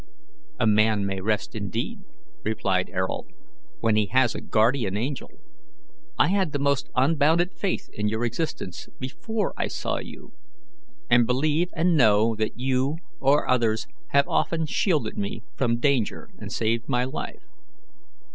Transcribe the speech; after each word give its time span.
"A 0.59 0.65
man 0.65 1.05
may 1.05 1.21
rest 1.21 1.53
indeed," 1.53 1.99
replied 2.43 2.89
Ayrault, 2.89 3.27
"when 3.81 3.95
he 3.95 4.07
has 4.07 4.33
a 4.33 4.41
guardian 4.41 4.97
angel. 4.97 5.29
I 6.17 6.29
had 6.29 6.53
the 6.53 6.57
most 6.57 6.89
unbounded 6.95 7.53
faith 7.53 7.87
in 7.93 8.07
your 8.07 8.25
existence 8.25 8.89
before 8.99 9.53
I 9.57 9.67
saw 9.67 9.99
you, 9.99 10.33
and 11.07 11.27
believe 11.27 11.69
and 11.75 11.95
know 11.95 12.33
that 12.37 12.57
you 12.57 12.95
or 13.19 13.47
others 13.47 13.85
have 14.07 14.27
often 14.27 14.65
shielded 14.65 15.19
me 15.19 15.43
from 15.55 15.79
danger 15.79 16.29
and 16.39 16.51
saved 16.51 16.89
my 16.89 17.03
life. 17.03 17.43